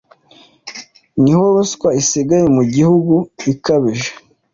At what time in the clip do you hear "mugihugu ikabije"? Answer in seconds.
2.55-4.11